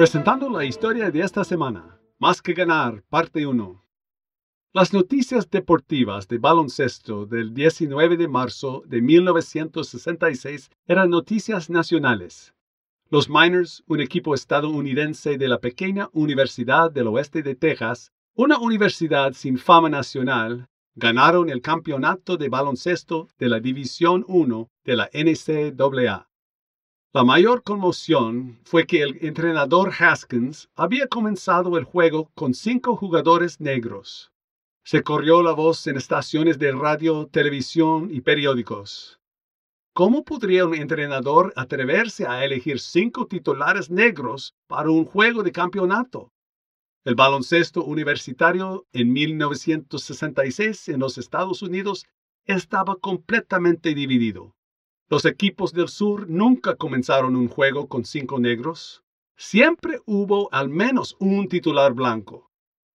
Presentando 0.00 0.48
la 0.48 0.64
historia 0.64 1.10
de 1.10 1.20
esta 1.20 1.44
semana, 1.44 2.00
Más 2.18 2.40
que 2.40 2.54
ganar, 2.54 3.02
parte 3.10 3.46
1. 3.46 3.84
Las 4.72 4.94
noticias 4.94 5.50
deportivas 5.50 6.26
de 6.26 6.38
baloncesto 6.38 7.26
del 7.26 7.52
19 7.52 8.16
de 8.16 8.28
marzo 8.28 8.82
de 8.86 9.02
1966 9.02 10.70
eran 10.86 11.10
noticias 11.10 11.68
nacionales. 11.68 12.54
Los 13.10 13.28
Miners, 13.28 13.82
un 13.88 14.00
equipo 14.00 14.34
estadounidense 14.34 15.36
de 15.36 15.48
la 15.48 15.58
pequeña 15.58 16.08
Universidad 16.12 16.90
del 16.90 17.08
Oeste 17.08 17.42
de 17.42 17.54
Texas, 17.54 18.12
una 18.34 18.58
universidad 18.58 19.34
sin 19.34 19.58
fama 19.58 19.90
nacional, 19.90 20.69
ganaron 20.94 21.50
el 21.50 21.60
campeonato 21.60 22.36
de 22.36 22.48
baloncesto 22.48 23.28
de 23.38 23.48
la 23.48 23.60
División 23.60 24.24
1 24.28 24.70
de 24.84 24.96
la 24.96 25.10
NCAA. 25.12 26.28
La 27.12 27.24
mayor 27.24 27.62
conmoción 27.62 28.60
fue 28.64 28.86
que 28.86 29.02
el 29.02 29.18
entrenador 29.22 29.92
Haskins 29.98 30.68
había 30.76 31.08
comenzado 31.08 31.76
el 31.76 31.84
juego 31.84 32.30
con 32.34 32.54
cinco 32.54 32.94
jugadores 32.94 33.60
negros. 33.60 34.30
Se 34.84 35.02
corrió 35.02 35.42
la 35.42 35.52
voz 35.52 35.86
en 35.86 35.96
estaciones 35.96 36.58
de 36.58 36.72
radio, 36.72 37.26
televisión 37.26 38.08
y 38.12 38.20
periódicos. 38.20 39.20
¿Cómo 39.92 40.24
podría 40.24 40.66
un 40.66 40.74
entrenador 40.74 41.52
atreverse 41.56 42.26
a 42.26 42.44
elegir 42.44 42.78
cinco 42.78 43.26
titulares 43.26 43.90
negros 43.90 44.54
para 44.68 44.90
un 44.90 45.04
juego 45.04 45.42
de 45.42 45.50
campeonato? 45.50 46.32
El 47.02 47.14
baloncesto 47.14 47.82
universitario 47.82 48.86
en 48.92 49.12
1966 49.12 50.90
en 50.90 51.00
los 51.00 51.16
Estados 51.16 51.62
Unidos 51.62 52.04
estaba 52.44 52.96
completamente 52.96 53.94
dividido. 53.94 54.54
Los 55.08 55.24
equipos 55.24 55.72
del 55.72 55.88
sur 55.88 56.28
nunca 56.28 56.76
comenzaron 56.76 57.36
un 57.36 57.48
juego 57.48 57.88
con 57.88 58.04
cinco 58.04 58.38
negros. 58.38 59.02
Siempre 59.34 60.00
hubo 60.04 60.52
al 60.52 60.68
menos 60.68 61.16
un 61.20 61.48
titular 61.48 61.94
blanco. 61.94 62.50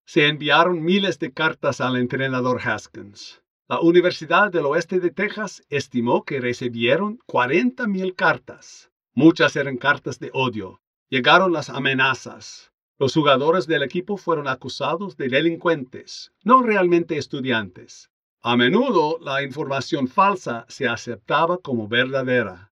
Se 0.06 0.28
enviaron 0.28 0.83
miles 0.83 1.17
de 1.17 1.33
cartas 1.33 1.81
al 1.81 1.95
entrenador 1.95 2.61
Haskins. 2.64 3.42
La 3.67 3.80
Universidad 3.80 4.52
del 4.52 4.67
Oeste 4.67 5.00
de 5.00 5.09
Texas 5.09 5.64
estimó 5.70 6.23
que 6.23 6.39
recibieron 6.39 7.17
40.000 7.28 8.14
cartas. 8.16 8.92
Muchas 9.16 9.56
eran 9.56 9.78
cartas 9.78 10.20
de 10.20 10.30
odio. 10.31 10.80
Llegaron 11.09 11.52
las 11.52 11.72
amenazas. 11.72 12.72
Los 12.98 13.14
jugadores 13.14 13.68
del 13.68 13.84
equipo 13.84 14.16
fueron 14.16 14.48
acusados 14.48 15.18
de 15.18 15.28
delincuentes, 15.28 16.32
no 16.44 16.62
realmente 16.62 17.18
estudiantes. 17.18 18.10
A 18.42 18.56
menudo 18.56 19.18
la 19.20 19.44
información 19.44 20.08
falsa 20.08 20.66
se 20.70 20.88
aceptaba 20.88 21.58
como 21.58 21.90
verdadera. 21.90 22.72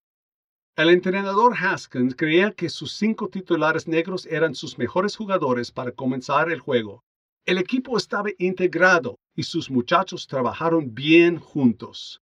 El 0.77 0.89
entrenador 0.89 1.53
Haskins 1.59 2.15
creía 2.15 2.51
que 2.53 2.69
sus 2.69 2.93
cinco 2.93 3.27
titulares 3.27 3.85
negros 3.87 4.25
eran 4.25 4.55
sus 4.55 4.77
mejores 4.77 5.17
jugadores 5.17 5.71
para 5.73 5.91
comenzar 5.91 6.49
el 6.49 6.61
juego. 6.61 7.03
El 7.45 7.57
equipo 7.57 7.97
estaba 7.97 8.29
integrado 8.37 9.19
y 9.35 9.43
sus 9.43 9.69
muchachos 9.69 10.27
trabajaron 10.27 10.95
bien 10.95 11.37
juntos. 11.37 12.21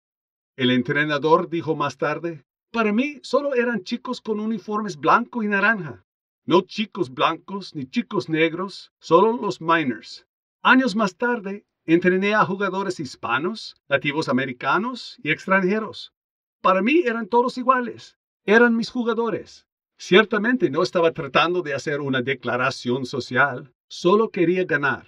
El 0.56 0.70
entrenador 0.70 1.50
dijo 1.50 1.76
más 1.76 1.98
tarde, 1.98 2.44
para 2.72 2.92
mí 2.92 3.18
solo 3.22 3.54
eran 3.54 3.84
chicos 3.84 4.22
con 4.22 4.40
uniformes 4.40 4.96
blanco 4.96 5.42
y 5.42 5.48
naranja. 5.48 6.06
No 6.46 6.62
chicos 6.62 7.10
blancos 7.10 7.74
ni 7.74 7.86
chicos 7.86 8.28
negros, 8.28 8.92
solo 8.98 9.32
los 9.32 9.60
miners. 9.60 10.26
Años 10.62 10.96
más 10.96 11.16
tarde, 11.16 11.64
Entrené 11.86 12.34
a 12.34 12.44
jugadores 12.44 13.00
hispanos, 13.00 13.74
nativos 13.88 14.28
americanos 14.28 15.18
y 15.24 15.30
extranjeros. 15.30 16.12
Para 16.60 16.82
mí 16.82 17.02
eran 17.04 17.26
todos 17.26 17.58
iguales. 17.58 18.16
Eran 18.44 18.76
mis 18.76 18.90
jugadores. 18.90 19.66
Ciertamente 19.98 20.70
no 20.70 20.82
estaba 20.82 21.12
tratando 21.12 21.62
de 21.62 21.74
hacer 21.74 22.00
una 22.00 22.22
declaración 22.22 23.06
social, 23.06 23.74
solo 23.88 24.30
quería 24.30 24.64
ganar. 24.64 25.06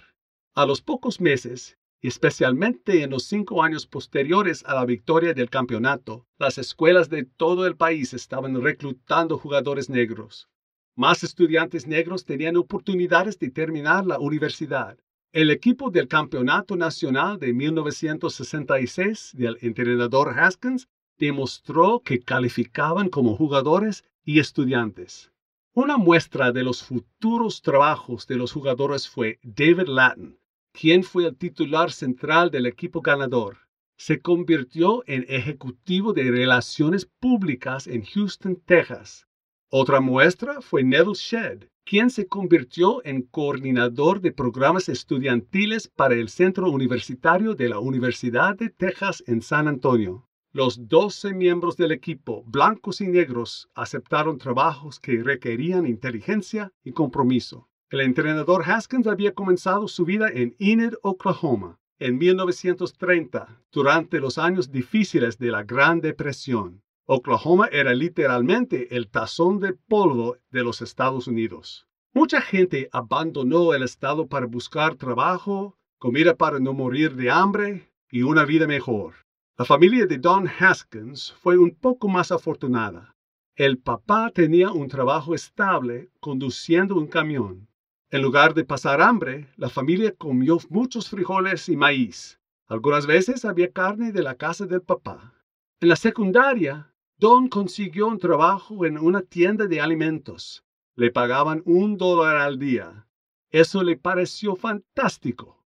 A 0.55 0.65
los 0.65 0.81
pocos 0.81 1.21
meses, 1.21 1.77
especialmente 2.01 3.01
en 3.01 3.11
los 3.11 3.23
cinco 3.23 3.63
años 3.63 3.87
posteriores 3.87 4.63
a 4.65 4.75
la 4.75 4.85
victoria 4.85 5.33
del 5.33 5.49
campeonato, 5.49 6.27
las 6.37 6.57
escuelas 6.57 7.09
de 7.09 7.23
todo 7.23 7.65
el 7.65 7.77
país 7.77 8.13
estaban 8.13 8.61
reclutando 8.61 9.37
jugadores 9.37 9.89
negros. 9.89 10.49
Más 10.95 11.23
estudiantes 11.23 11.87
negros 11.87 12.23
tenían 12.23 12.55
oportunidades 12.55 13.39
de 13.39 13.49
terminar 13.49 14.05
la 14.05 14.19
universidad. 14.19 14.95
El 15.31 15.49
equipo 15.49 15.89
del 15.89 16.07
Campeonato 16.07 16.75
Nacional 16.75 17.39
de 17.39 17.51
1966 17.51 19.31
del 19.33 19.57
entrenador 19.61 20.37
Haskins 20.37 20.87
demostró 21.17 22.01
que 22.01 22.19
calificaban 22.19 23.09
como 23.09 23.35
jugadores 23.35 24.03
y 24.23 24.37
estudiantes. 24.37 25.31
Una 25.73 25.97
muestra 25.97 26.51
de 26.51 26.61
los 26.61 26.83
futuros 26.83 27.63
trabajos 27.63 28.27
de 28.27 28.35
los 28.35 28.51
jugadores 28.51 29.09
fue 29.09 29.39
David 29.41 29.87
Lattin, 29.87 30.37
quien 30.71 31.03
fue 31.03 31.25
el 31.25 31.35
titular 31.35 31.91
central 31.91 32.51
del 32.51 32.67
equipo 32.67 33.01
ganador. 33.01 33.57
Se 33.97 34.21
convirtió 34.21 35.03
en 35.07 35.25
ejecutivo 35.27 36.13
de 36.13 36.29
relaciones 36.29 37.07
públicas 37.19 37.87
en 37.87 38.05
Houston, 38.05 38.61
Texas. 38.63 39.25
Otra 39.75 40.01
muestra 40.01 40.61
fue 40.61 40.83
Neville 40.83 41.15
Shedd, 41.15 41.63
quien 41.83 42.11
se 42.11 42.27
convirtió 42.27 43.03
en 43.03 43.23
coordinador 43.23 44.21
de 44.21 44.31
programas 44.31 44.87
estudiantiles 44.87 45.87
para 45.87 46.13
el 46.13 46.29
Centro 46.29 46.69
Universitario 46.69 47.55
de 47.55 47.69
la 47.69 47.79
Universidad 47.79 48.55
de 48.55 48.69
Texas 48.69 49.23
en 49.25 49.41
San 49.41 49.67
Antonio. 49.67 50.27
Los 50.51 50.87
12 50.87 51.33
miembros 51.33 51.75
del 51.75 51.91
equipo, 51.91 52.43
blancos 52.45 53.01
y 53.01 53.07
negros, 53.07 53.67
aceptaron 53.73 54.37
trabajos 54.37 54.99
que 54.99 55.23
requerían 55.23 55.87
inteligencia 55.87 56.71
y 56.83 56.91
compromiso. 56.91 57.67
El 57.89 58.01
entrenador 58.01 58.61
Haskins 58.69 59.07
había 59.07 59.33
comenzado 59.33 59.87
su 59.87 60.05
vida 60.05 60.29
en 60.31 60.55
Enid, 60.59 60.93
Oklahoma, 61.01 61.79
en 61.97 62.19
1930, 62.19 63.59
durante 63.71 64.19
los 64.19 64.37
años 64.37 64.71
difíciles 64.71 65.39
de 65.39 65.49
la 65.49 65.63
Gran 65.63 65.99
Depresión. 65.99 66.82
Oklahoma 67.05 67.67
era 67.71 67.93
literalmente 67.93 68.95
el 68.95 69.09
tazón 69.09 69.59
de 69.59 69.73
polvo 69.73 70.37
de 70.51 70.63
los 70.63 70.81
Estados 70.81 71.27
Unidos. 71.27 71.85
Mucha 72.13 72.39
gente 72.39 72.87
abandonó 72.93 73.73
el 73.73 73.83
estado 73.83 74.27
para 74.27 74.45
buscar 74.45 74.95
trabajo, 74.95 75.77
comida 75.99 76.35
para 76.35 76.59
no 76.59 76.73
morir 76.73 77.15
de 77.15 77.29
hambre 77.29 77.91
y 78.09 78.21
una 78.21 78.45
vida 78.45 78.67
mejor. 78.67 79.15
La 79.57 79.65
familia 79.65 80.05
de 80.05 80.17
Don 80.17 80.47
Haskins 80.47 81.33
fue 81.33 81.57
un 81.57 81.75
poco 81.75 82.07
más 82.07 82.31
afortunada. 82.31 83.15
El 83.55 83.79
papá 83.79 84.31
tenía 84.33 84.71
un 84.71 84.87
trabajo 84.87 85.35
estable 85.35 86.09
conduciendo 86.21 86.95
un 86.95 87.07
camión. 87.07 87.67
En 88.11 88.21
lugar 88.21 88.53
de 88.53 88.63
pasar 88.63 89.01
hambre, 89.01 89.49
la 89.57 89.69
familia 89.69 90.13
comió 90.15 90.57
muchos 90.69 91.09
frijoles 91.09 91.67
y 91.67 91.75
maíz. 91.75 92.39
Algunas 92.67 93.05
veces 93.07 93.43
había 93.43 93.71
carne 93.71 94.13
de 94.13 94.23
la 94.23 94.35
casa 94.35 94.65
del 94.65 94.81
papá. 94.81 95.33
En 95.81 95.89
la 95.89 95.95
secundaria, 95.95 96.92
Don 97.17 97.47
consiguió 97.47 98.07
un 98.07 98.19
trabajo 98.19 98.85
en 98.85 98.97
una 98.97 99.21
tienda 99.21 99.67
de 99.67 99.81
alimentos. 99.81 100.63
Le 100.95 101.11
pagaban 101.11 101.61
un 101.65 101.97
dólar 101.97 102.37
al 102.37 102.59
día. 102.59 103.07
Eso 103.49 103.83
le 103.83 103.97
pareció 103.97 104.55
fantástico. 104.55 105.63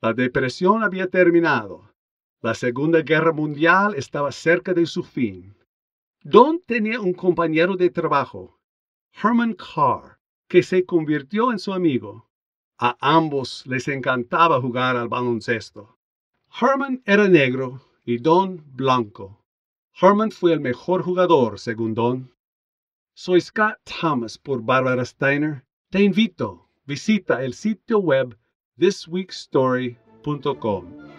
La 0.00 0.12
depresión 0.12 0.82
había 0.82 1.08
terminado. 1.08 1.92
La 2.42 2.54
Segunda 2.54 3.02
Guerra 3.02 3.32
Mundial 3.32 3.94
estaba 3.94 4.32
cerca 4.32 4.72
de 4.72 4.86
su 4.86 5.02
fin. 5.02 5.56
Don 6.22 6.60
tenía 6.60 7.00
un 7.00 7.12
compañero 7.14 7.76
de 7.76 7.90
trabajo, 7.90 8.58
Herman 9.12 9.54
Carr, 9.54 10.18
que 10.48 10.62
se 10.62 10.84
convirtió 10.84 11.52
en 11.52 11.58
su 11.58 11.72
amigo. 11.72 12.30
A 12.78 12.96
ambos 13.00 13.66
les 13.66 13.88
encantaba 13.88 14.60
jugar 14.60 14.96
al 14.96 15.08
baloncesto. 15.08 15.98
Herman 16.60 17.02
era 17.04 17.28
negro 17.28 17.80
y 18.04 18.18
Don 18.18 18.62
blanco. 18.74 19.39
Herman 19.92 20.30
fue 20.30 20.52
el 20.52 20.60
mejor 20.60 21.02
jugador, 21.02 21.58
según 21.58 21.94
Don. 21.94 22.32
Soy 23.14 23.40
Scott 23.40 23.78
Thomas 23.84 24.38
por 24.38 24.62
Barbara 24.62 25.04
Steiner. 25.04 25.64
Te 25.90 26.02
invito, 26.02 26.68
visita 26.86 27.42
el 27.44 27.54
sitio 27.54 27.98
web 27.98 28.38
thisweekstory.com. 28.78 31.09